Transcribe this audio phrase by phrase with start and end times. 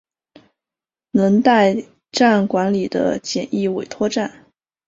[1.11, 4.47] 能代站管理的简易委托站。